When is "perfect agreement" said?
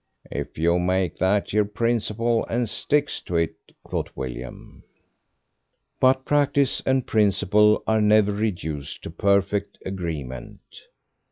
9.11-10.87